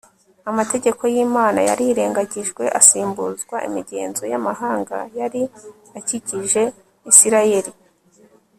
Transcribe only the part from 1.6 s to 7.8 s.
yarirengagijwe asimbuzwa imigenzo y'amahanga yari akikije isirayeli